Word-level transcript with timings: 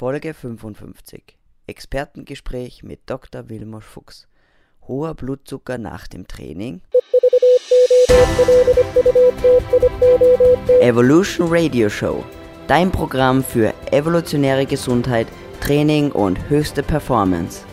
Folge 0.00 0.32
55. 0.32 1.36
Expertengespräch 1.66 2.82
mit 2.82 3.00
Dr. 3.04 3.50
Wilmar 3.50 3.82
Fuchs. 3.82 4.28
Hoher 4.88 5.14
Blutzucker 5.14 5.76
nach 5.76 6.06
dem 6.06 6.26
Training. 6.26 6.80
Evolution 10.80 11.48
Radio 11.50 11.90
Show. 11.90 12.24
Dein 12.66 12.90
Programm 12.90 13.44
für 13.44 13.74
evolutionäre 13.92 14.64
Gesundheit, 14.64 15.26
Training 15.60 16.12
und 16.12 16.48
höchste 16.48 16.82
Performance. 16.82 17.66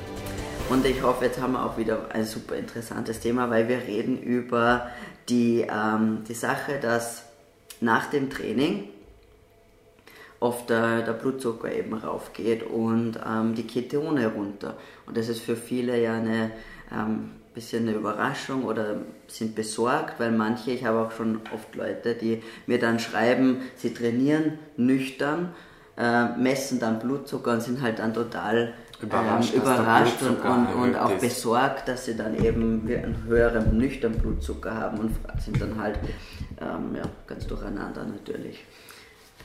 Und 0.68 0.86
ich 0.86 1.02
hoffe, 1.02 1.24
jetzt 1.24 1.40
haben 1.40 1.54
wir 1.54 1.66
auch 1.66 1.78
wieder 1.78 2.14
ein 2.14 2.26
super 2.26 2.58
interessantes 2.58 3.22
Thema, 3.22 3.50
weil 3.50 3.70
wir 3.70 3.78
reden 3.78 4.22
über 4.22 4.90
die, 5.30 5.62
ähm, 5.62 6.26
die 6.28 6.34
Sache, 6.34 6.78
dass 6.82 7.24
nach 7.80 8.10
dem 8.10 8.30
Training 8.30 8.90
oft 10.40 10.70
der, 10.70 11.02
der 11.02 11.14
Blutzucker 11.14 11.72
eben 11.72 11.94
raufgeht 11.94 12.64
und 12.64 13.20
ähm, 13.26 13.56
die 13.56 13.66
Ketone 13.66 14.28
runter. 14.28 14.76
Und 15.06 15.18
das 15.18 15.30
ist 15.30 15.42
für 15.42 15.56
viele 15.56 16.02
ja 16.02 16.14
eine 16.16 16.52
ähm, 16.92 17.32
bisschen 17.58 17.88
eine 17.88 17.98
Überraschung 17.98 18.66
oder 18.66 18.98
sind 19.28 19.56
besorgt, 19.56 20.20
weil 20.20 20.32
manche, 20.32 20.72
ich 20.72 20.86
habe 20.86 21.00
auch 21.00 21.12
schon 21.12 21.42
oft 21.52 21.76
Leute, 21.76 22.14
die 22.14 22.44
mir 22.68 22.78
dann 22.78 23.00
schreiben, 23.00 23.62
sie 23.76 23.96
trainieren 23.96 24.60
nüchtern, 24.78 25.56
äh, 25.98 26.38
messen 26.38 26.80
dann 26.80 27.00
Blutzucker 27.00 27.54
und 27.54 27.64
sind 27.64 27.82
halt 27.82 27.98
dann 27.98 28.14
total 28.14 28.74
überrascht, 29.02 29.56
ähm, 29.56 29.62
überrascht 29.62 30.22
und, 30.22 30.40
und, 30.40 30.68
und 30.68 30.96
auch 30.98 31.12
ist. 31.12 31.22
besorgt, 31.22 31.88
dass 31.88 32.06
sie 32.06 32.16
dann 32.16 32.36
eben 32.44 32.88
einen 32.88 33.24
höheren 33.26 33.76
nüchternen 33.76 34.20
Blutzucker 34.20 34.76
haben 34.76 35.00
und 35.00 35.16
sind 35.44 35.60
dann 35.60 35.82
halt 35.82 35.98
ähm, 36.62 36.96
ja, 36.96 37.04
ganz 37.26 37.48
durcheinander 37.48 38.06
natürlich. 38.06 38.64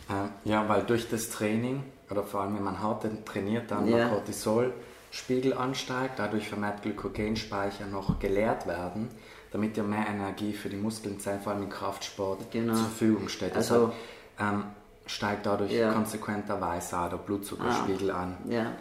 Äh, 0.09 0.49
ja, 0.49 0.69
weil 0.69 0.83
durch 0.83 1.09
das 1.09 1.31
Training, 1.31 1.83
oder 2.11 2.23
vor 2.23 2.43
allem 2.43 2.57
wenn 2.57 2.65
man 2.65 2.81
hart 2.81 3.07
trainiert, 3.25 3.71
dann 3.71 3.89
ja. 3.89 3.97
der 3.99 4.09
Cortisolspiegel 4.09 5.55
ansteigt, 5.55 6.19
dadurch 6.19 6.49
vermehrt 6.49 6.83
Glykogenspeicher 6.83 7.87
noch 7.87 8.19
geleert 8.19 8.67
werden, 8.67 9.09
damit 9.53 9.77
ja 9.77 9.83
mehr 9.83 10.07
Energie 10.09 10.53
für 10.53 10.69
die 10.69 10.77
Muskelzellen, 10.77 11.41
vor 11.41 11.53
allem 11.53 11.65
im 11.65 11.71
Kraftsport, 11.71 12.51
genau. 12.51 12.75
zur 12.75 12.85
Verfügung 12.85 13.29
steht. 13.29 13.55
Also, 13.55 13.93
Deshalb 14.39 14.55
ähm, 14.55 14.65
steigt 15.07 15.47
dadurch 15.47 15.73
ja. 15.73 15.93
konsequenterweise 15.93 16.99
auch 16.99 17.11
der 17.11 17.17
Blutzuckerspiegel 17.19 18.11
ah, 18.11 18.23
an. 18.23 18.37
Ja, 18.49 18.73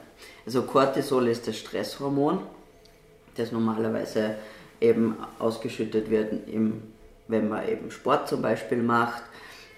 also 0.45 0.63
Cortisol 0.63 1.27
ist 1.27 1.47
das 1.47 1.57
Stresshormon, 1.57 2.39
das 3.35 3.51
normalerweise 3.51 4.35
eben 4.79 5.17
ausgeschüttet 5.39 6.09
wird, 6.09 6.47
im, 6.47 6.81
wenn 7.27 7.49
man 7.49 7.67
eben 7.67 7.91
Sport 7.91 8.27
zum 8.27 8.41
Beispiel 8.41 8.81
macht 8.81 9.23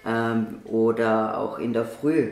ähm, 0.06 0.60
oder 0.64 1.38
auch 1.38 1.58
in 1.58 1.72
der 1.72 1.84
Früh 1.84 2.30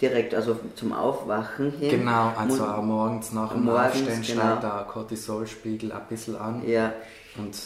direkt, 0.00 0.34
also 0.34 0.58
zum 0.76 0.92
Aufwachen 0.92 1.72
hin. 1.72 1.90
Genau, 1.90 2.32
also 2.36 2.64
auch 2.64 2.82
morgens 2.82 3.32
nach 3.32 3.52
dem 3.52 3.64
morgens, 3.64 3.96
Aufstehen 3.96 4.22
genau. 4.22 4.40
steigt 4.40 4.62
der 4.62 4.86
Cortisolspiegel 4.90 5.92
ein 5.92 6.02
bisschen 6.08 6.36
an. 6.36 6.62
Ja. 6.66 6.92
Und 7.36 7.56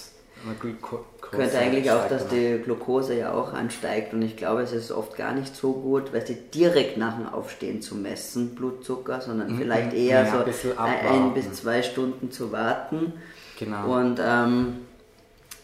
könnte 1.21 1.59
eigentlich 1.59 1.91
auch, 1.91 2.07
dass 2.09 2.29
die 2.29 2.61
Glucose 2.63 3.17
ja 3.17 3.33
auch 3.33 3.53
ansteigt 3.53 4.13
und 4.13 4.23
ich 4.23 4.37
glaube, 4.37 4.63
es 4.63 4.73
ist 4.73 4.93
oft 4.93 5.17
gar 5.17 5.33
nicht 5.33 5.57
so 5.57 5.73
gut, 5.73 6.13
weil 6.13 6.27
sie 6.27 6.37
direkt 6.55 6.97
nach 6.97 7.17
dem 7.17 7.29
Aufstehen 7.29 7.81
zu 7.81 7.95
messen, 7.95 8.55
Blutzucker, 8.55 9.21
sondern 9.21 9.53
mhm. 9.53 9.59
vielleicht 9.59 9.95
eher 9.95 10.25
ja, 10.25 10.45
so 10.53 10.69
ein, 10.77 11.07
ein, 11.07 11.35
bis 11.35 11.53
zwei 11.55 11.83
Stunden 11.83 12.31
zu 12.31 12.53
warten. 12.53 13.15
Genau. 13.59 13.99
Und 13.99 14.21
ähm, 14.23 14.81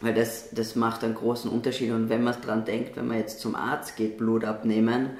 weil 0.00 0.14
das, 0.14 0.50
das 0.50 0.76
macht 0.76 1.04
einen 1.04 1.14
großen 1.14 1.50
Unterschied. 1.50 1.92
Und 1.92 2.08
wenn 2.08 2.24
man 2.24 2.40
dran 2.40 2.64
denkt, 2.64 2.96
wenn 2.96 3.08
man 3.08 3.18
jetzt 3.18 3.40
zum 3.40 3.54
Arzt 3.54 3.96
geht, 3.96 4.18
Blut 4.18 4.44
abnehmen, 4.44 5.10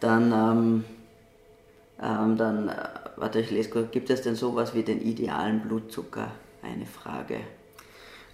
dann, 0.00 0.32
ähm, 0.32 0.84
ähm, 2.00 2.36
dann 2.36 2.68
äh, 2.68 2.88
warte, 3.16 3.40
ich 3.40 3.50
lese 3.50 3.70
kurz, 3.70 3.90
gibt 3.90 4.10
es 4.10 4.22
denn 4.22 4.34
sowas 4.34 4.74
wie 4.74 4.82
den 4.82 5.00
idealen 5.00 5.60
Blutzucker? 5.60 6.32
Eine 6.62 6.86
Frage. 6.86 7.40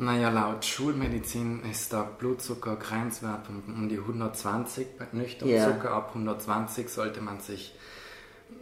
Naja, 0.00 0.30
laut 0.30 0.64
Schulmedizin 0.64 1.62
ist 1.69 1.92
der 1.92 2.04
Blutzucker 2.04 2.76
grenzwert 2.76 3.48
um, 3.48 3.62
um 3.75 3.88
die 3.88 3.98
120 3.98 4.97
bei 4.97 5.06
nüchtern 5.12 5.48
yeah. 5.48 5.66
Zucker. 5.66 5.91
Ab 5.92 6.10
120 6.10 6.88
sollte 6.88 7.20
man 7.20 7.41
sich 7.41 7.75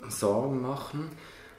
Sorgen 0.09 0.63
machen. 0.63 1.11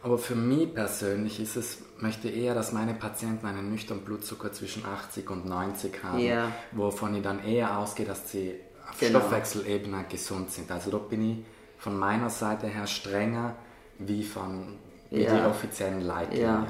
Aber 0.07 0.17
für 0.17 0.35
mich 0.35 0.73
persönlich 0.73 1.41
ist 1.41 1.57
es, 1.57 1.79
möchte 1.99 2.29
eher, 2.29 2.55
dass 2.55 2.71
meine 2.71 2.93
Patienten 2.93 3.45
einen 3.45 3.69
nüchternen 3.69 4.05
Blutzucker 4.05 4.53
zwischen 4.53 4.85
80 4.85 5.29
und 5.29 5.45
90 5.45 6.01
haben, 6.01 6.19
ja. 6.19 6.49
wovon 6.71 7.13
ich 7.15 7.21
dann 7.21 7.43
eher 7.43 7.77
ausgehe, 7.77 8.05
dass 8.05 8.31
sie 8.31 8.55
auf 8.89 8.97
genau. 9.01 9.19
Stoffwechselebene 9.19 10.05
gesund 10.07 10.49
sind. 10.49 10.71
Also 10.71 10.91
da 10.91 10.97
bin 10.97 11.29
ich 11.29 11.37
von 11.77 11.99
meiner 11.99 12.29
Seite 12.29 12.67
her 12.67 12.87
strenger 12.87 13.55
wie 13.99 14.23
von 14.23 14.77
wie 15.09 15.23
ja. 15.23 15.35
die 15.35 15.45
offiziellen 15.45 15.99
Leitlinien. 15.99 16.67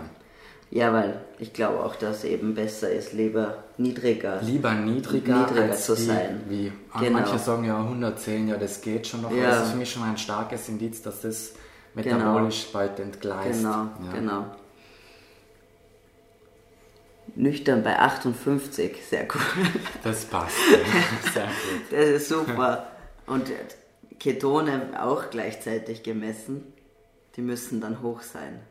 Ja. 0.72 0.86
ja. 0.88 0.94
weil 0.94 1.22
ich 1.38 1.54
glaube 1.54 1.84
auch, 1.84 1.96
dass 1.96 2.24
eben 2.24 2.56
besser 2.56 2.90
ist, 2.90 3.14
lieber 3.14 3.66
niedriger, 3.78 4.42
lieber 4.42 4.74
niedriger, 4.74 5.42
niedriger 5.42 5.76
zu 5.76 5.96
sein. 5.96 6.42
Wie, 6.50 6.72
genau. 7.00 7.20
Manche 7.20 7.38
sagen 7.38 7.66
ja 7.66 7.78
110, 7.78 8.48
ja 8.48 8.58
das 8.58 8.82
geht 8.82 9.06
schon 9.06 9.22
noch. 9.22 9.32
Ja. 9.32 9.52
Das 9.52 9.66
ist 9.66 9.72
für 9.74 9.78
mich 9.78 9.92
schon 9.92 10.02
ein 10.02 10.18
starkes 10.18 10.70
Indiz, 10.70 11.04
dass 11.04 11.22
das 11.22 11.54
metabolisch 11.98 12.68
genau. 12.68 12.74
bald 12.74 13.00
entgleist. 13.00 13.60
Genau, 13.60 13.90
ja. 14.06 14.12
genau. 14.14 14.46
Nüchtern 17.36 17.84
bei 17.84 18.00
58, 18.00 19.06
sehr 19.06 19.26
gut. 19.26 19.42
Das 20.04 20.26
passt. 20.26 20.56
sehr 21.34 21.46
gut. 21.46 21.92
Das 21.92 22.06
ist 22.08 22.30
super. 22.30 22.88
Und 23.26 23.52
Ketone 24.20 24.92
auch 25.00 25.30
gleichzeitig 25.30 26.04
gemessen. 26.04 26.74
Die 27.36 27.42
müssen 27.42 27.82
dann 27.82 28.02
hoch 28.02 28.22
sein. 28.22 28.62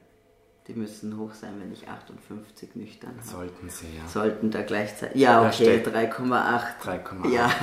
Die 0.66 0.74
müssen 0.74 1.16
hoch 1.16 1.32
sein, 1.34 1.52
wenn 1.60 1.72
ich 1.72 1.86
58 1.86 2.74
nüchtern 2.74 3.14
habe. 3.16 3.28
Sollten 3.28 3.68
sie, 3.68 3.86
ja. 3.96 4.08
Sollten 4.08 4.50
da 4.50 4.62
gleichzeitig. 4.62 5.20
Ja, 5.20 5.46
okay, 5.46 5.80
3,8. 5.84 6.80
3,8. 6.82 7.30
Ja. 7.30 7.50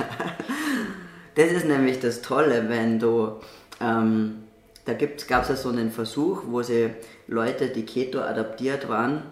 Das 1.36 1.50
ist 1.50 1.66
nämlich 1.66 1.98
das 1.98 2.22
Tolle, 2.22 2.68
wenn 2.68 3.00
du 3.00 3.40
ähm, 3.80 4.44
da 4.84 4.92
gab 4.92 5.42
es 5.42 5.48
ja 5.48 5.56
so 5.56 5.70
einen 5.70 5.90
Versuch, 5.90 6.42
wo 6.46 6.62
sie 6.62 6.90
Leute, 7.26 7.68
die 7.68 7.84
Keto 7.84 8.20
adaptiert 8.20 8.88
waren, 8.88 9.22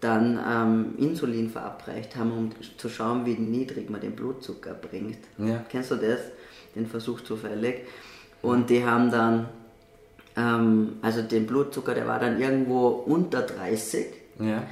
dann 0.00 0.40
ähm, 0.44 0.94
Insulin 0.98 1.50
verabreicht 1.50 2.16
haben, 2.16 2.32
um 2.32 2.50
zu 2.76 2.88
schauen, 2.88 3.24
wie 3.24 3.34
niedrig 3.34 3.88
man 3.88 4.00
den 4.00 4.16
Blutzucker 4.16 4.74
bringt. 4.74 5.18
Ja. 5.38 5.64
Kennst 5.68 5.92
du 5.92 5.96
das? 5.96 6.20
Den 6.74 6.86
Versuch 6.86 7.20
zufällig. 7.20 7.86
Und 8.40 8.68
die 8.70 8.84
haben 8.84 9.12
dann, 9.12 9.48
ähm, 10.36 10.94
also 11.02 11.22
den 11.22 11.46
Blutzucker, 11.46 11.94
der 11.94 12.08
war 12.08 12.18
dann 12.18 12.40
irgendwo 12.40 12.88
unter 12.88 13.42
30, 13.42 14.06
ja. 14.40 14.64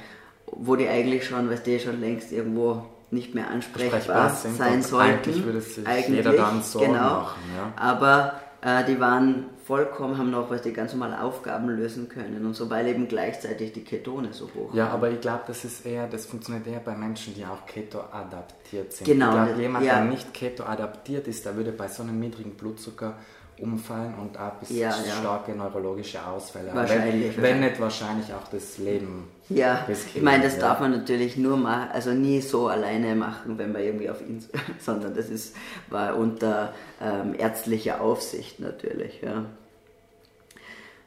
wo 0.47 0.75
die 0.75 0.89
eigentlich 0.89 1.25
schon, 1.25 1.49
weißt 1.49 1.65
du, 1.65 1.79
schon 1.79 2.01
längst 2.01 2.33
irgendwo 2.33 2.83
nicht 3.11 3.33
mehr 3.33 3.49
ansprechbar 3.49 4.29
sein 4.29 4.83
sollten. 4.83 5.13
Eigentlich 5.13 5.45
würde 5.45 5.59
es 5.59 5.75
sich 5.75 5.87
eigentlich, 5.87 6.25
jeder 6.25 6.33
dann 6.33 6.61
Sorgen 6.61 6.93
genau, 6.93 7.21
machen. 7.21 7.41
Ja. 7.55 7.73
Aber 7.75 8.41
äh, 8.61 8.83
die 8.85 8.99
waren 8.99 9.45
vollkommen, 9.71 10.17
haben 10.17 10.31
noch 10.31 10.49
was 10.49 10.63
die 10.63 10.73
ganz 10.73 10.91
normale 10.91 11.23
Aufgaben 11.23 11.69
lösen 11.69 12.09
können 12.09 12.45
und 12.45 12.53
so, 12.57 12.69
weil 12.69 12.89
eben 12.89 13.07
gleichzeitig 13.07 13.71
die 13.71 13.85
Ketone 13.85 14.33
so 14.33 14.49
hoch 14.53 14.73
Ja, 14.73 14.87
waren. 14.87 14.91
aber 14.95 15.11
ich 15.11 15.21
glaube, 15.21 15.43
das 15.47 15.63
ist 15.63 15.85
eher, 15.85 16.07
das 16.07 16.25
funktioniert 16.25 16.67
eher 16.67 16.81
bei 16.81 16.93
Menschen, 16.93 17.33
die 17.35 17.45
auch 17.45 17.65
Keto 17.65 18.01
adaptiert 18.11 18.91
sind. 18.91 19.05
Genau. 19.07 19.29
Ich 19.29 19.45
glaube, 19.45 19.61
jemand, 19.61 19.85
ja. 19.85 19.95
der 19.95 20.03
nicht 20.03 20.33
Keto 20.33 20.65
adaptiert 20.65 21.25
ist, 21.29 21.45
der 21.45 21.55
würde 21.55 21.71
bei 21.71 21.87
so 21.87 22.03
einem 22.03 22.19
niedrigen 22.19 22.51
Blutzucker 22.55 23.15
umfallen 23.61 24.13
und 24.15 24.37
auch 24.37 24.55
bis 24.55 24.71
ja, 24.71 24.89
ja. 24.89 24.93
starke 25.21 25.53
neurologische 25.53 26.19
Ausfälle. 26.25 26.71
Wahrscheinlich. 26.73 27.37
Wenn, 27.37 27.43
wenn 27.43 27.59
nicht 27.61 27.79
wahrscheinlich 27.79 28.33
auch 28.33 28.49
das 28.51 28.77
Leben. 28.77 29.29
Ja, 29.47 29.87
ich 29.87 30.21
meine, 30.21 30.43
das 30.43 30.55
ja. 30.55 30.63
darf 30.63 30.81
man 30.81 30.91
natürlich 30.91 31.37
nur 31.37 31.55
machen, 31.55 31.91
also 31.93 32.11
nie 32.11 32.41
so 32.41 32.67
alleine 32.67 33.15
machen, 33.15 33.57
wenn 33.57 33.71
man 33.71 33.83
irgendwie 33.83 34.09
auf 34.09 34.19
ihn, 34.19 34.43
sondern 34.79 35.15
das 35.15 35.29
ist 35.29 35.55
war 35.89 36.17
unter 36.17 36.73
ähm, 37.01 37.35
ärztlicher 37.37 38.01
Aufsicht 38.01 38.59
natürlich. 38.59 39.21
Ja. 39.21 39.45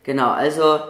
Genau, 0.04 0.30
also 0.30 0.80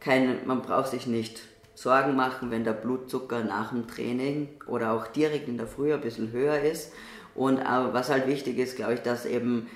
kein, 0.00 0.46
man 0.46 0.62
braucht 0.62 0.88
sich 0.88 1.06
nicht 1.06 1.42
Sorgen 1.74 2.16
machen, 2.16 2.50
wenn 2.50 2.64
der 2.64 2.72
Blutzucker 2.72 3.44
nach 3.44 3.70
dem 3.70 3.86
Training 3.86 4.48
oder 4.66 4.92
auch 4.92 5.08
direkt 5.08 5.48
in 5.48 5.58
der 5.58 5.66
Früh 5.66 5.92
ein 5.92 6.00
bisschen 6.00 6.32
höher 6.32 6.60
ist. 6.60 6.92
Und 7.34 7.58
aber 7.58 7.92
was 7.92 8.08
halt 8.08 8.26
wichtig 8.26 8.58
ist, 8.58 8.76
glaube 8.76 8.94
ich, 8.94 9.02
dass 9.02 9.26
eben 9.26 9.68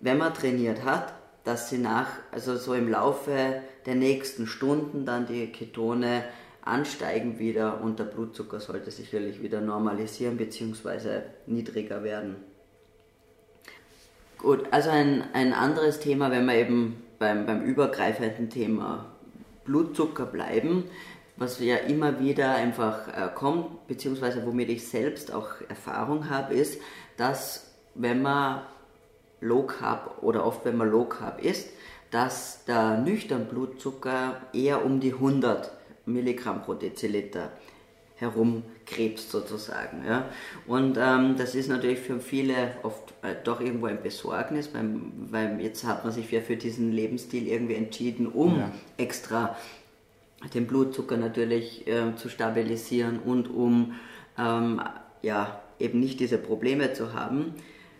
wenn 0.00 0.18
man 0.18 0.34
trainiert 0.34 0.84
hat, 0.84 1.12
dass 1.44 1.70
sie 1.70 1.78
nach, 1.78 2.06
also 2.30 2.56
so 2.56 2.74
im 2.74 2.88
Laufe 2.88 3.62
der 3.86 3.94
nächsten 3.94 4.46
Stunden 4.46 5.04
dann 5.04 5.26
die 5.26 5.50
Ketone 5.50 6.22
ansteigen 6.62 7.38
wieder 7.38 7.80
und 7.80 7.98
der 7.98 8.04
Blutzucker 8.04 8.60
sollte 8.60 8.90
sicherlich 8.90 9.42
wieder 9.42 9.60
normalisieren 9.60 10.36
bzw. 10.36 11.22
niedriger 11.46 12.04
werden. 12.04 12.36
Gut, 14.36 14.66
also 14.70 14.90
ein, 14.90 15.24
ein 15.32 15.52
anderes 15.52 15.98
Thema, 15.98 16.30
wenn 16.30 16.44
wir 16.44 16.54
eben 16.54 17.02
beim, 17.18 17.46
beim 17.46 17.62
übergreifenden 17.62 18.50
Thema 18.50 19.06
Blutzucker 19.64 20.26
bleiben, 20.26 20.84
was 21.36 21.60
ja 21.60 21.76
immer 21.76 22.20
wieder 22.20 22.54
einfach 22.54 23.08
äh, 23.08 23.28
kommt, 23.34 23.86
beziehungsweise 23.86 24.44
womit 24.46 24.70
ich 24.70 24.88
selbst 24.88 25.32
auch 25.32 25.48
Erfahrung 25.68 26.30
habe, 26.30 26.54
ist, 26.54 26.80
dass 27.16 27.72
wenn 27.94 28.22
man 28.22 28.62
Low 29.40 29.62
Carb 29.62 30.22
oder 30.22 30.44
oft, 30.44 30.64
wenn 30.64 30.76
man 30.76 30.90
Low 30.90 31.04
Carb 31.04 31.44
isst, 31.44 31.68
dass 32.10 32.64
der 32.64 32.98
nüchtern 32.98 33.46
Blutzucker 33.46 34.40
eher 34.52 34.84
um 34.84 34.98
die 34.98 35.12
100 35.12 35.70
Milligramm 36.06 36.62
pro 36.62 36.74
Deziliter 36.74 37.52
herumkrebst 38.18 39.30
sozusagen. 39.30 40.04
Ja? 40.06 40.28
Und 40.66 40.98
ähm, 41.00 41.36
das 41.36 41.54
ist 41.54 41.68
natürlich 41.68 42.00
für 42.00 42.20
viele 42.20 42.72
oft 42.82 43.14
äh, 43.22 43.34
doch 43.44 43.60
irgendwo 43.60 43.86
ein 43.86 44.02
Besorgnis, 44.02 44.68
beim, 44.68 45.12
weil 45.30 45.60
jetzt 45.60 45.84
hat 45.84 46.04
man 46.04 46.12
sich 46.12 46.30
ja 46.30 46.40
für 46.40 46.56
diesen 46.56 46.92
Lebensstil 46.92 47.46
irgendwie 47.46 47.74
entschieden, 47.74 48.26
um 48.26 48.58
ja. 48.58 48.70
extra 48.96 49.56
den 50.54 50.66
Blutzucker 50.66 51.16
natürlich 51.16 51.86
äh, 51.86 52.14
zu 52.16 52.28
stabilisieren 52.28 53.18
und 53.18 53.48
um 53.48 53.94
ähm, 54.36 54.80
ja, 55.22 55.60
eben 55.78 56.00
nicht 56.00 56.20
diese 56.20 56.38
Probleme 56.38 56.92
zu 56.92 57.12
haben. 57.12 57.54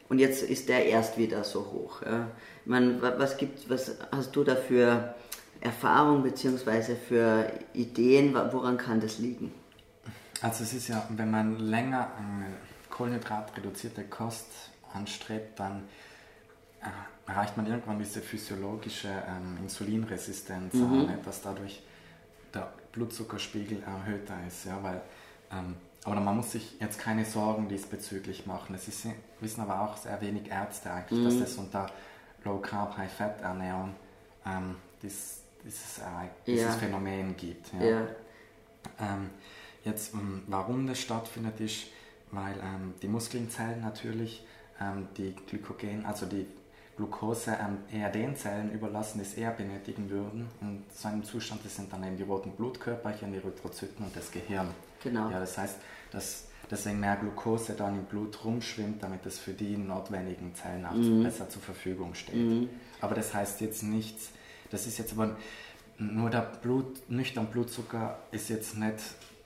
Und 0.08 0.18
jetzt 0.18 0.42
ist 0.42 0.68
der 0.68 0.86
erst 0.86 1.18
wieder 1.18 1.44
so 1.44 1.60
hoch. 1.60 2.02
Ja. 2.02 2.28
Ich 2.64 2.70
meine, 2.70 3.00
was, 3.00 3.36
gibt, 3.36 3.68
was 3.70 3.98
hast 4.10 4.34
du 4.34 4.42
da 4.42 4.56
für 4.56 5.14
Erfahrung 5.60 6.22
bzw. 6.22 6.94
für 6.94 7.50
Ideen, 7.74 8.34
woran 8.34 8.78
kann 8.78 9.00
das 9.00 9.18
liegen? 9.18 9.52
Also 10.40 10.64
es 10.64 10.72
ist 10.72 10.88
ja, 10.88 11.06
wenn 11.10 11.30
man 11.30 11.58
länger 11.58 12.12
eine 12.16 12.46
kohlenhydratreduzierte 12.90 14.04
Kost 14.04 14.46
anstrebt, 14.92 15.58
dann 15.58 15.84
äh, 16.80 17.30
erreicht 17.30 17.56
man 17.56 17.66
irgendwann 17.66 17.98
diese 17.98 18.20
physiologische 18.20 19.08
ähm, 19.08 19.58
Insulinresistenz, 19.62 20.74
mhm. 20.74 21.08
dass 21.24 21.42
dadurch 21.42 21.82
der 22.54 22.72
Blutzuckerspiegel 22.92 23.82
erhöhter 23.82 24.36
ist. 24.46 24.64
Ja, 24.64 24.82
weil, 24.82 25.00
ähm, 25.52 25.76
aber 26.04 26.20
man 26.20 26.36
muss 26.36 26.52
sich 26.52 26.80
jetzt 26.80 26.98
keine 26.98 27.24
Sorgen 27.24 27.68
diesbezüglich 27.68 28.46
machen. 28.46 28.74
Es 28.74 28.88
ist, 28.88 29.06
wissen 29.40 29.60
aber 29.60 29.82
auch 29.82 29.96
sehr 29.96 30.20
wenig 30.20 30.50
Ärzte 30.50 30.90
eigentlich, 30.90 31.20
mhm. 31.20 31.24
dass 31.24 31.38
das 31.38 31.56
unter 31.56 31.90
Low 32.44 32.58
Carb, 32.58 32.96
High 32.96 33.12
Fat 33.12 33.40
Ernährung 33.42 33.94
ähm, 34.46 34.76
dies, 35.02 35.42
dieses, 35.64 36.00
dieses 36.46 36.64
ja. 36.64 36.70
Phänomen 36.72 37.36
gibt. 37.36 37.72
Ja. 37.74 37.86
ja. 37.86 38.00
Jetzt, 39.88 40.14
ähm, 40.14 40.42
warum 40.46 40.86
das 40.86 41.00
stattfindet, 41.00 41.60
ist, 41.60 41.86
weil 42.30 42.54
ähm, 42.62 42.94
die 43.02 43.08
Muskelzellen 43.08 43.80
natürlich 43.80 44.44
ähm, 44.80 45.08
die 45.16 45.34
Glykogen, 45.48 46.04
also 46.04 46.26
die 46.26 46.46
Glucose 46.96 47.52
ähm, 47.52 47.78
eher 47.92 48.10
den 48.10 48.36
Zellen 48.36 48.72
überlassen, 48.72 49.18
die 49.18 49.24
es 49.24 49.34
eher 49.34 49.52
benötigen 49.52 50.10
würden. 50.10 50.48
Und 50.60 50.84
so 50.92 51.08
einem 51.08 51.24
Zustand 51.24 51.64
das 51.64 51.76
sind 51.76 51.92
dann 51.92 52.04
eben 52.04 52.16
die 52.16 52.24
roten 52.24 52.50
Blutkörperchen, 52.50 53.32
die 53.32 53.38
Erythrozyten 53.38 54.04
und 54.04 54.14
das 54.14 54.30
Gehirn. 54.30 54.68
Genau. 55.02 55.30
Ja, 55.30 55.38
das 55.38 55.56
heißt, 55.56 55.76
dass 56.10 56.48
deswegen 56.70 56.98
mehr 57.00 57.16
Glucose 57.16 57.74
dann 57.74 57.94
im 57.94 58.04
Blut 58.04 58.44
rumschwimmt, 58.44 59.02
damit 59.02 59.24
es 59.26 59.38
für 59.38 59.52
die 59.52 59.76
notwendigen 59.76 60.54
Zellen 60.54 60.84
auch 60.84 60.92
mhm. 60.92 61.22
besser 61.22 61.48
zur 61.48 61.62
Verfügung 61.62 62.14
steht. 62.14 62.34
Mhm. 62.34 62.68
Aber 63.00 63.14
das 63.14 63.32
heißt 63.32 63.60
jetzt 63.60 63.84
nichts, 63.84 64.30
das 64.70 64.86
ist 64.86 64.98
jetzt 64.98 65.12
aber 65.12 65.36
nur 65.98 66.30
der 66.30 66.42
Blut, 66.42 67.08
nüchtern 67.08 67.46
Blutzucker 67.46 68.18
ist 68.32 68.48
jetzt 68.50 68.76
nicht 68.76 68.98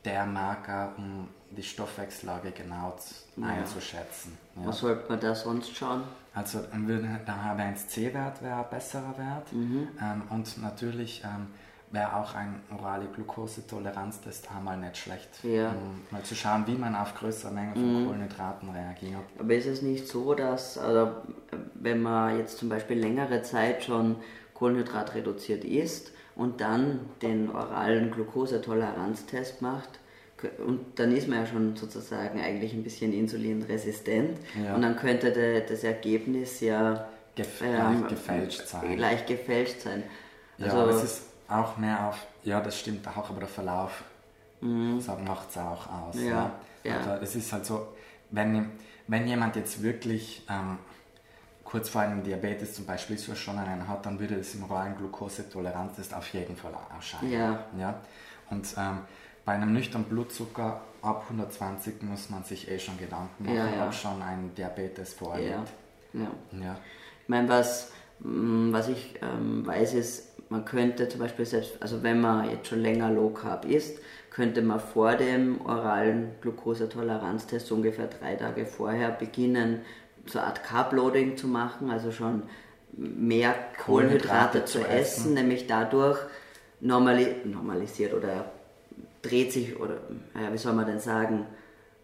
der 0.04 0.26
Marker, 0.26 0.92
um 0.96 1.28
die 1.50 1.62
Stoffwechsellage 1.62 2.52
genau 2.52 2.96
ja. 3.36 3.46
einzuschätzen. 3.46 4.36
Ja. 4.56 4.66
Was 4.66 4.78
sollte 4.78 5.08
man 5.08 5.20
da 5.20 5.34
sonst 5.34 5.76
schauen? 5.76 6.02
Also 6.34 6.60
der 6.60 7.34
H1C-Wert 7.34 8.42
wäre 8.42 8.64
ein 8.64 8.70
besserer 8.70 9.16
Wert 9.18 9.52
mhm. 9.52 9.88
ähm, 10.00 10.22
und 10.30 10.62
natürlich 10.62 11.22
ähm, 11.24 11.48
wäre 11.90 12.16
auch 12.16 12.34
ein 12.34 12.60
orale 12.74 13.06
Glukosetoleranztest 13.06 14.50
einmal 14.50 14.78
nicht 14.78 14.96
schlecht, 14.96 15.28
ja. 15.42 15.68
um 15.68 16.00
mal 16.10 16.22
zu 16.22 16.34
schauen, 16.34 16.66
wie 16.66 16.74
man 16.74 16.96
auf 16.96 17.14
größere 17.14 17.52
Mengen 17.52 17.74
von 17.74 18.02
mhm. 18.02 18.06
Kohlenhydraten 18.06 18.70
reagiert. 18.70 19.20
Aber 19.38 19.54
ist 19.54 19.66
es 19.66 19.82
nicht 19.82 20.08
so, 20.08 20.34
dass, 20.34 20.78
also, 20.78 21.12
wenn 21.74 22.00
man 22.00 22.38
jetzt 22.38 22.56
zum 22.58 22.70
Beispiel 22.70 22.98
längere 22.98 23.42
Zeit 23.42 23.84
schon 23.84 24.16
Kohlenhydrat 24.54 25.14
reduziert 25.14 25.64
isst, 25.64 26.12
und 26.34 26.60
dann 26.60 27.00
den 27.20 27.50
oralen 27.50 28.10
Glukosetoleranztest 28.10 29.62
macht, 29.62 30.00
und 30.66 30.98
dann 30.98 31.12
ist 31.12 31.28
man 31.28 31.40
ja 31.40 31.46
schon 31.46 31.76
sozusagen 31.76 32.40
eigentlich 32.40 32.72
ein 32.72 32.82
bisschen 32.82 33.12
insulinresistent 33.12 34.38
ja. 34.60 34.74
und 34.74 34.82
dann 34.82 34.96
könnte 34.96 35.30
de, 35.30 35.64
das 35.64 35.84
Ergebnis 35.84 36.60
ja 36.60 37.06
Gef 37.34 37.62
ähm, 37.62 37.76
leicht 37.76 38.08
gefälscht 38.08 38.66
sein. 38.66 38.98
Leicht 38.98 39.26
gefälscht 39.26 39.80
sein. 39.80 40.02
Also, 40.60 40.76
ja, 40.76 40.86
es 40.90 41.04
ist 41.04 41.22
auch 41.48 41.78
mehr 41.78 42.08
auf, 42.08 42.26
ja, 42.42 42.60
das 42.60 42.78
stimmt 42.78 43.06
auch, 43.08 43.30
aber 43.30 43.40
der 43.40 43.48
Verlauf 43.48 44.02
mhm. 44.60 45.02
macht 45.24 45.50
es 45.50 45.58
auch 45.58 45.86
aus. 45.86 46.16
Ja, 46.16 46.52
ja. 46.84 46.96
Also 46.98 47.10
es 47.22 47.36
ist 47.36 47.52
halt 47.52 47.64
so, 47.64 47.88
wenn, 48.30 48.70
wenn 49.06 49.26
jemand 49.26 49.56
jetzt 49.56 49.82
wirklich 49.82 50.44
ähm, 50.50 50.78
kurz 51.72 51.88
vor 51.88 52.02
einem 52.02 52.22
Diabetes 52.22 52.74
zum 52.74 52.84
Beispiel 52.84 53.16
so 53.16 53.34
schon 53.34 53.58
einen 53.58 53.88
hat, 53.88 54.04
dann 54.04 54.20
würde 54.20 54.34
es 54.34 54.54
im 54.54 54.64
oralen 54.64 54.94
Glukosetoleranztest 54.94 56.12
auf 56.12 56.28
jeden 56.34 56.54
Fall 56.54 56.74
erscheinen. 56.94 57.32
Ja. 57.32 57.64
ja? 57.78 57.94
Und 58.50 58.66
ähm, 58.76 58.98
bei 59.46 59.52
einem 59.52 59.72
nüchternen 59.72 60.06
Blutzucker 60.06 60.82
ab 61.00 61.24
120 61.30 62.02
muss 62.02 62.28
man 62.28 62.44
sich 62.44 62.70
eh 62.70 62.78
schon 62.78 62.98
Gedanken 62.98 63.44
machen, 63.44 63.56
ja, 63.56 63.74
ja. 63.74 63.86
ob 63.86 63.94
schon 63.94 64.20
ein 64.20 64.54
Diabetes 64.54 65.14
vorliegt. 65.14 65.48
Ja. 66.12 66.20
Ja. 66.20 66.60
ja. 66.62 66.76
Ich 67.22 67.28
meine, 67.28 67.48
was, 67.48 67.90
mm, 68.20 68.70
was 68.74 68.90
ich 68.90 69.14
ähm, 69.22 69.66
weiß, 69.66 69.94
ist, 69.94 70.50
man 70.50 70.66
könnte 70.66 71.08
zum 71.08 71.20
Beispiel 71.20 71.46
selbst, 71.46 71.80
also 71.80 72.02
wenn 72.02 72.20
man 72.20 72.50
jetzt 72.50 72.68
schon 72.68 72.80
länger 72.80 73.10
Low 73.10 73.30
Carb 73.30 73.64
isst, 73.64 73.98
könnte 74.28 74.60
man 74.60 74.78
vor 74.78 75.14
dem 75.14 75.62
oralen 75.62 76.32
Glukosetoleranztest 76.42 77.72
ungefähr 77.72 78.08
drei 78.08 78.34
Tage 78.34 78.66
vorher 78.66 79.10
beginnen, 79.10 79.80
so 80.26 80.38
eine 80.38 80.48
Art 80.48 80.64
Carb-Loading 80.64 81.36
zu 81.36 81.46
machen, 81.46 81.90
also 81.90 82.12
schon 82.12 82.44
mehr 82.92 83.54
Kohlenhydrate, 83.84 84.60
Kohlenhydrate 84.60 84.64
zu 84.64 84.78
essen, 84.80 84.90
essen, 84.90 85.34
nämlich 85.34 85.66
dadurch 85.66 86.18
normali 86.80 87.36
normalisiert 87.44 88.14
oder 88.14 88.52
dreht 89.22 89.52
sich, 89.52 89.78
oder 89.80 89.98
ja, 90.34 90.52
wie 90.52 90.58
soll 90.58 90.74
man 90.74 90.86
denn 90.86 91.00
sagen, 91.00 91.46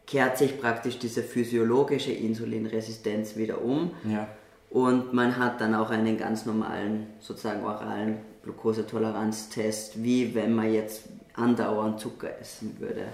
kehrt 0.06 0.38
sich 0.38 0.60
praktisch 0.60 0.98
diese 0.98 1.22
physiologische 1.22 2.12
Insulinresistenz 2.12 3.36
wieder 3.36 3.62
um. 3.62 3.90
Ja. 4.04 4.28
Und 4.70 5.12
man 5.12 5.36
hat 5.36 5.60
dann 5.60 5.74
auch 5.74 5.90
einen 5.90 6.16
ganz 6.16 6.46
normalen, 6.46 7.06
sozusagen 7.20 7.64
oralen 7.64 8.18
Glukosetoleranztest, 8.42 10.02
wie 10.02 10.34
wenn 10.34 10.54
man 10.54 10.72
jetzt 10.72 11.04
andauernd 11.34 12.00
Zucker 12.00 12.30
essen 12.40 12.76
würde. 12.78 13.06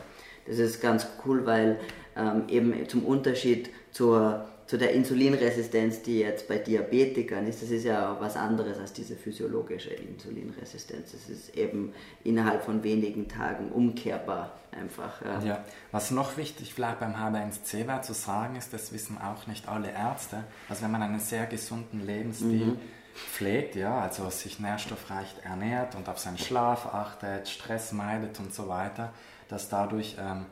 Das 0.47 0.59
ist 0.59 0.81
ganz 0.81 1.07
cool, 1.25 1.47
weil 1.47 1.79
ähm, 2.17 2.45
eben 2.49 2.89
zum 2.89 3.05
Unterschied 3.05 3.71
zur 3.91 4.47
zu 4.67 4.79
der 4.79 4.93
Insulinresistenz, 4.93 6.03
die 6.03 6.21
jetzt 6.21 6.49
bei 6.49 6.57
Diabetikern 6.57 7.47
ist, 7.47 7.63
das 7.63 7.71
ist 7.71 7.85
ja 7.85 8.13
auch 8.13 8.21
was 8.21 8.37
anderes 8.37 8.79
als 8.79 8.95
diese 8.95 9.15
physiologische 9.15 9.91
Insulinresistenz. 9.91 11.13
Das 11.13 11.29
ist 11.29 11.55
eben 11.55 11.93
innerhalb 12.23 12.65
von 12.65 12.83
wenigen 12.83 13.29
Tagen 13.29 13.71
umkehrbar 13.73 14.53
einfach. 14.73 15.23
Ja, 15.23 15.41
ja. 15.43 15.65
was 15.93 16.11
noch 16.11 16.39
wichtig 16.39 16.73
vielleicht 16.73 17.01
beim 17.01 17.15
HbA1c-Wert 17.15 18.07
zu 18.07 18.15
sagen 18.15 18.57
ist, 18.57 18.73
das 18.73 18.93
wissen 18.93 19.19
auch 19.19 19.47
nicht 19.47 19.69
alle 19.69 19.91
Ärzte, 19.91 20.45
also 20.69 20.83
wenn 20.83 20.91
man 20.91 21.03
einen 21.03 21.21
sehr 21.21 21.45
gesunden 21.45 22.05
Lebensstil 22.07 22.67
mhm. 22.67 22.79
pflegt, 23.15 23.77
ja, 23.77 24.01
also 24.01 24.31
sich 24.31 24.61
nährstoffreich 24.61 25.37
ernährt 25.45 25.95
und 25.95 26.09
auf 26.09 26.19
seinen 26.19 26.39
Schlaf 26.39 26.87
achtet, 26.87 27.49
Stress 27.49 27.93
meidet 27.93 28.41
und 28.41 28.55
so 28.55 28.67
weiter, 28.69 29.13
dass 29.49 29.69
dadurch 29.69 30.17
ähm, 30.19 30.47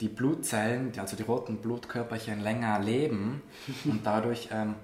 die 0.00 0.08
Blutzellen, 0.08 0.92
also 0.98 1.16
die 1.16 1.22
roten 1.22 1.58
Blutkörperchen 1.58 2.40
länger 2.40 2.78
leben 2.78 3.42
und 3.84 4.04
dadurch 4.04 4.48
ähm, 4.52 4.74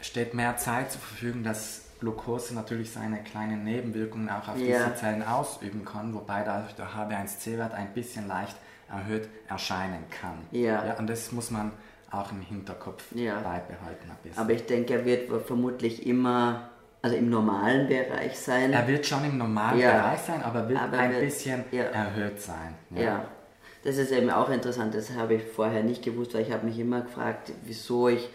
steht 0.00 0.34
mehr 0.34 0.56
Zeit 0.56 0.92
zur 0.92 1.00
Verfügung, 1.00 1.42
dass 1.42 1.82
Glucose 2.00 2.54
natürlich 2.54 2.92
seine 2.92 3.22
kleinen 3.22 3.64
Nebenwirkungen 3.64 4.28
auch 4.28 4.48
auf 4.48 4.58
ja. 4.58 4.78
diese 4.78 4.94
Zellen 4.94 5.22
ausüben 5.22 5.84
kann, 5.84 6.14
wobei 6.14 6.42
dadurch 6.42 6.74
der 6.74 6.88
HbA1c-Wert 6.90 7.72
ein 7.74 7.92
bisschen 7.94 8.28
leicht 8.28 8.56
erhöht 8.90 9.28
erscheinen 9.48 10.04
kann. 10.10 10.38
Ja. 10.52 10.84
ja. 10.84 10.98
Und 10.98 11.08
das 11.08 11.32
muss 11.32 11.50
man 11.50 11.72
auch 12.10 12.30
im 12.30 12.40
Hinterkopf 12.40 13.04
ja. 13.14 13.40
beibehalten. 13.40 14.10
Ein 14.10 14.16
bisschen. 14.22 14.38
Aber 14.38 14.52
ich 14.52 14.66
denke, 14.66 14.94
er 14.94 15.04
wird 15.04 15.30
vermutlich 15.46 16.06
immer 16.06 16.70
also 17.02 17.16
im 17.16 17.30
normalen 17.30 17.88
Bereich 17.88 18.38
sein. 18.38 18.72
Er 18.72 18.86
wird 18.86 19.06
schon 19.06 19.24
im 19.24 19.38
normalen 19.38 19.78
ja. 19.78 19.92
Bereich 19.92 20.20
sein, 20.20 20.42
aber 20.42 20.68
wird 20.68 20.80
aber 20.80 20.98
ein 20.98 21.12
wird, 21.12 21.22
bisschen 21.22 21.64
erhöht 21.72 22.40
sein. 22.40 22.74
Ja. 22.90 23.24
Ja 23.86 23.90
das 23.90 23.98
ist 23.98 24.12
eben 24.12 24.30
auch 24.30 24.50
interessant, 24.50 24.94
das 24.94 25.12
habe 25.12 25.34
ich 25.34 25.42
vorher 25.44 25.82
nicht 25.82 26.02
gewusst, 26.02 26.34
weil 26.34 26.42
ich 26.42 26.52
habe 26.52 26.66
mich 26.66 26.78
immer 26.78 27.02
gefragt, 27.02 27.52
wieso 27.64 28.08
ich, 28.08 28.28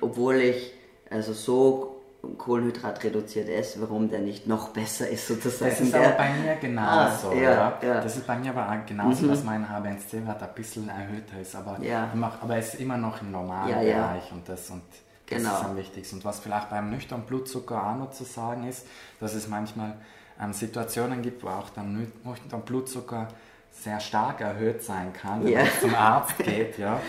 obwohl 0.00 0.36
ich 0.36 0.74
also 1.10 1.32
so 1.32 1.94
Kohlenhydrat 2.36 3.02
reduziert 3.04 3.48
esse, 3.48 3.80
warum 3.80 4.10
der 4.10 4.18
nicht 4.18 4.46
noch 4.46 4.70
besser 4.70 5.08
ist 5.08 5.28
sozusagen. 5.28 5.70
Das 5.70 5.80
ist 5.80 5.94
aber 5.94 6.10
bei 6.10 6.32
mir 6.32 6.56
genauso. 6.56 7.30
Ah, 7.30 7.34
ja, 7.34 7.78
ja. 7.80 8.00
Das 8.00 8.16
ist 8.16 8.26
bei 8.26 8.36
mir 8.36 8.50
aber 8.50 8.82
genauso, 8.84 9.24
mhm. 9.24 9.28
dass 9.28 9.44
mein 9.44 9.64
HbA1c-Wert 9.64 10.42
ein 10.42 10.54
bisschen 10.54 10.88
erhöhter 10.88 11.40
ist, 11.40 11.54
aber, 11.54 11.78
ja. 11.80 12.10
immer, 12.12 12.36
aber 12.40 12.56
es 12.56 12.74
ist 12.74 12.80
immer 12.80 12.96
noch 12.96 13.22
im 13.22 13.30
normalen 13.30 13.72
Bereich 13.72 14.32
und 14.32 14.48
das 14.48 14.68
und 14.70 14.82
das 15.28 15.38
genau. 15.38 15.54
ist 15.54 15.64
am 15.64 15.76
wichtigsten. 15.76 16.16
Und 16.16 16.24
was 16.24 16.40
vielleicht 16.40 16.70
beim 16.70 16.90
nüchternen 16.90 17.24
Blutzucker 17.24 17.86
auch 17.86 17.96
noch 17.96 18.10
zu 18.10 18.24
sagen 18.24 18.66
ist, 18.66 18.86
dass 19.20 19.34
es 19.34 19.46
manchmal 19.46 19.94
ähm, 20.40 20.52
Situationen 20.52 21.22
gibt, 21.22 21.44
wo 21.44 21.48
auch 21.48 21.70
der 21.70 21.84
nüchtern 21.84 22.62
Blutzucker 22.62 23.28
sehr 23.70 24.00
stark 24.00 24.40
erhöht 24.40 24.82
sein 24.82 25.12
kann, 25.12 25.44
wenn 25.44 25.52
ja. 25.52 25.60
man 25.60 25.70
zum 25.80 25.94
Arzt 25.94 26.38
geht. 26.44 26.78
Ja. 26.78 27.00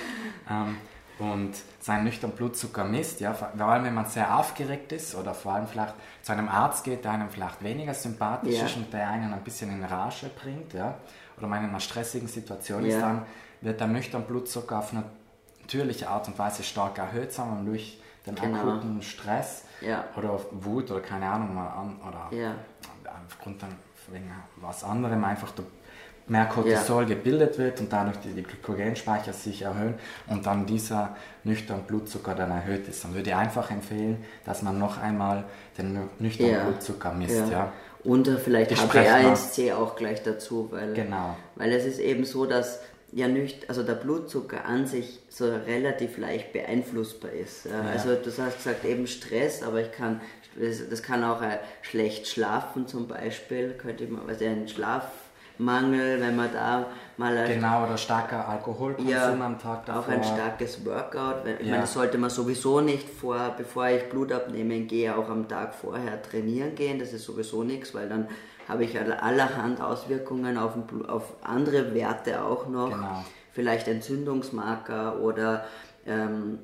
Ähm, 0.50 0.78
und 1.20 1.52
seinen 1.82 2.06
nüchternen 2.06 2.36
Blutzucker 2.36 2.86
misst, 2.86 3.20
ja, 3.20 3.34
vor 3.34 3.68
allem 3.68 3.84
wenn 3.84 3.94
man 3.94 4.06
sehr 4.06 4.38
aufgeregt 4.38 4.94
ist 4.94 5.16
oder 5.16 5.34
vor 5.34 5.54
allem 5.54 5.68
vielleicht 5.68 5.94
zu 6.22 6.32
einem 6.32 6.48
Arzt 6.48 6.86
geht, 6.86 7.04
der 7.04 7.12
einem 7.12 7.30
vielleicht 7.30 7.62
weniger 7.62 7.94
sympathisch 7.94 8.56
ja. 8.56 8.66
ist 8.66 8.78
und 8.78 8.94
der 8.94 9.10
einen 9.10 9.34
ein 9.34 9.44
bisschen 9.44 9.70
in 9.70 9.84
Rage 9.84 10.30
bringt, 10.42 10.74
ja, 10.74 10.96
oder 11.38 11.48
man 11.48 11.64
in 11.64 11.70
einer 11.72 11.82
stressigen 11.82 12.30
Situation 12.30 12.86
ja. 12.86 12.96
ist, 12.96 13.02
dann 13.02 13.26
wird 13.60 13.82
der 13.82 13.88
nüchterne 13.88 14.24
Blutzucker 14.24 14.80
auf 14.80 14.94
eine 14.94 15.04
natürliche 15.62 16.08
Art 16.08 16.28
und 16.30 16.40
Weise 16.40 16.64
stark 16.64 16.98
erhöht, 16.98 17.34
sagen 17.34 17.66
wir 17.66 17.72
durch 17.72 18.02
den 18.26 18.36
genau. 18.36 18.58
akuten 18.58 19.02
Stress 19.02 19.66
ja. 19.82 20.06
oder 20.16 20.40
Wut 20.52 20.90
oder 20.90 21.02
keine 21.02 21.30
Ahnung 21.30 21.54
mal 21.54 21.68
an 21.68 22.00
oder 22.08 22.30
aufgrund 23.28 23.62
von 23.62 23.70
was 24.58 24.84
anderem 24.84 25.24
einfach 25.24 25.52
mehr 26.30 26.46
Cortisol 26.46 27.04
ja. 27.04 27.10
gebildet 27.10 27.58
wird 27.58 27.80
und 27.80 27.92
dadurch 27.92 28.18
die, 28.18 28.42
Glykogenspeicher 28.42 29.34
sich 29.34 29.64
erhöhen 29.64 29.96
und 30.28 30.46
dann 30.46 30.66
dieser 30.66 31.16
nüchterne 31.44 31.82
Blutzucker 31.82 32.36
dann 32.36 32.52
erhöht 32.52 32.88
ist. 32.88 33.04
Dann 33.04 33.16
würde 33.16 33.30
ich 33.30 33.36
einfach 33.36 33.72
empfehlen, 33.72 34.24
dass 34.46 34.62
man 34.62 34.78
noch 34.78 35.02
einmal 35.02 35.46
den 35.78 36.00
nüchternen 36.20 36.54
ja. 36.54 36.64
Blutzucker 36.66 37.14
misst. 37.14 37.50
Ja. 37.52 37.72
Und 38.04 38.30
vielleicht 38.44 38.72
HbA1c 38.72 39.74
auch 39.74 39.96
gleich 39.96 40.24
dazu, 40.24 40.70
weil, 40.72 40.94
genau. 40.94 41.36
weil 41.56 41.74
es 41.74 41.86
ist 41.86 42.00
eben 42.00 42.24
so, 42.24 42.46
dass 42.46 42.80
ja 43.12 43.28
nicht, 43.28 43.68
also 43.70 43.84
der 43.84 43.96
Blutzucker 43.96 44.66
an 44.66 44.86
sich 44.86 45.20
so 45.30 45.46
relativ 45.46 46.18
leicht 46.18 46.54
beeinflussbar 46.54 47.32
ist. 47.32 47.66
Ja. 47.66 47.82
Also 47.92 48.16
du 48.16 48.32
hast 48.44 48.58
gesagt 48.58 48.86
eben 48.86 49.08
Stress, 49.08 49.64
aber 49.64 49.82
ich 49.82 49.92
kann, 49.92 50.22
das, 50.56 50.88
das 50.90 51.04
kann 51.04 51.24
auch 51.24 51.42
schlecht 51.82 52.28
schlafen 52.28 52.88
zum 52.88 53.08
Beispiel, 53.08 53.74
könnte 53.74 54.08
mal, 54.08 54.22
also 54.28 54.46
ein 54.46 54.68
Schlaf 54.68 55.06
Mangel, 55.60 56.20
wenn 56.22 56.36
man 56.36 56.52
da 56.52 56.88
mal... 57.18 57.46
Genau, 57.48 57.86
oder 57.86 57.98
starker 57.98 58.48
Alkoholkonsum 58.48 59.12
ja, 59.12 59.34
am 59.34 59.60
Tag 59.60 59.86
davor. 59.86 60.04
Auch 60.04 60.08
ein 60.08 60.24
starkes 60.24 60.86
Workout. 60.86 61.46
Ich 61.60 61.66
ja. 61.66 61.72
meine, 61.72 61.82
das 61.82 61.94
sollte 61.94 62.18
man 62.18 62.30
sowieso 62.30 62.82
nicht 62.82 63.08
vor, 63.08 63.54
bevor 63.58 63.88
ich 63.90 64.10
Blut 64.10 64.32
abnehmen 64.32 64.88
gehe, 64.88 65.16
auch 65.16 65.30
am 65.30 65.48
Tag 65.48 65.76
vorher 65.76 66.22
trainieren 66.22 66.76
gehen. 66.76 66.98
Das 66.98 67.14
ist 67.14 67.26
sowieso 67.26 67.64
nichts, 67.64 67.94
weil 67.94 68.08
dann 68.08 68.28
habe 68.68 68.86
ich 68.86 68.98
allerhand 68.98 69.82
Auswirkungen 69.82 70.58
auf, 70.58 70.74
auf 71.08 71.34
andere 71.44 71.94
Werte 71.94 72.44
auch 72.44 72.68
noch. 72.68 72.92
Genau. 72.92 73.26
Vielleicht 73.52 73.88
Entzündungsmarker 73.88 75.20
oder 75.20 75.66
ähm, 76.06 76.60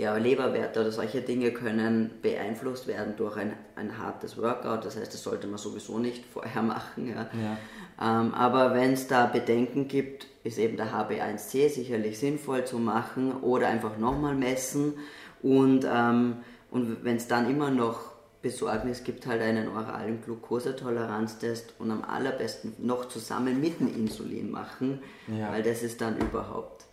ja, 0.00 0.16
Leberwerte 0.16 0.80
oder 0.80 0.92
solche 0.92 1.20
Dinge 1.20 1.52
können 1.52 2.10
beeinflusst 2.22 2.86
werden 2.86 3.14
durch 3.16 3.36
ein, 3.36 3.52
ein 3.76 3.98
hartes 3.98 4.38
Workout. 4.38 4.84
Das 4.84 4.96
heißt, 4.96 5.12
das 5.12 5.22
sollte 5.22 5.46
man 5.46 5.58
sowieso 5.58 5.98
nicht 5.98 6.24
vorher 6.24 6.62
machen. 6.74 7.06
Ja. 7.06 7.28
ja. 7.40 7.58
Ähm, 8.00 8.34
aber 8.34 8.74
wenn 8.74 8.94
es 8.94 9.06
da 9.06 9.26
Bedenken 9.26 9.88
gibt, 9.88 10.26
ist 10.42 10.58
eben 10.58 10.76
der 10.76 10.92
HB1C 10.92 11.68
sicherlich 11.68 12.18
sinnvoll 12.18 12.64
zu 12.64 12.78
machen 12.78 13.32
oder 13.42 13.68
einfach 13.68 13.98
nochmal 13.98 14.34
messen. 14.34 14.94
Und, 15.42 15.86
ähm, 15.90 16.38
und 16.70 17.04
wenn 17.04 17.16
es 17.16 17.28
dann 17.28 17.50
immer 17.50 17.70
noch 17.70 18.10
Besorgnis 18.42 19.04
gibt, 19.04 19.26
halt 19.26 19.42
einen 19.42 19.68
oralen 19.68 20.22
Glukosetoleranztest 20.22 21.74
und 21.78 21.90
am 21.90 22.02
allerbesten 22.02 22.74
noch 22.78 23.06
zusammen 23.06 23.60
mit 23.60 23.80
dem 23.80 23.94
Insulin 23.94 24.50
machen, 24.50 25.02
ja. 25.28 25.52
weil 25.52 25.62
das 25.62 25.82
ist 25.82 26.00
dann 26.00 26.18
überhaupt 26.18 26.86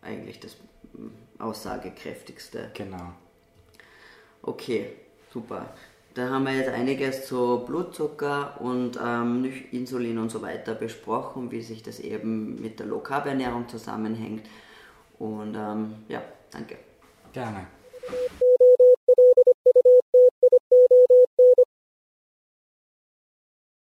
eigentlich 0.00 0.40
das 0.40 0.56
aussagekräftigste. 1.38 2.70
Genau. 2.72 3.12
Okay, 4.42 4.92
super. 5.32 5.74
Da 6.18 6.30
haben 6.30 6.46
wir 6.46 6.52
jetzt 6.52 6.70
einiges 6.70 7.28
zu 7.28 7.62
Blutzucker 7.64 8.60
und 8.60 8.98
ähm, 9.00 9.52
Insulin 9.70 10.18
und 10.18 10.30
so 10.30 10.42
weiter 10.42 10.74
besprochen, 10.74 11.52
wie 11.52 11.62
sich 11.62 11.84
das 11.84 12.00
eben 12.00 12.60
mit 12.60 12.80
der 12.80 12.86
Low-Carb-Ernährung 12.86 13.68
zusammenhängt. 13.68 14.44
Und 15.20 15.54
ähm, 15.54 15.94
ja, 16.08 16.20
danke. 16.50 16.76
Gerne. 17.32 17.68